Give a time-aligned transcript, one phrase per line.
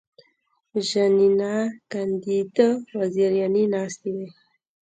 [0.87, 1.53] ژینینه
[1.91, 2.57] کاندید
[2.97, 4.27] وزیرانې ناستې وې.